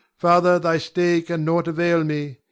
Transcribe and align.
Father, 0.17 0.57
thy 0.57 0.79
stay 0.79 1.21
can 1.21 1.45
nought 1.45 1.67
avail 1.67 2.03
me. 2.03 2.39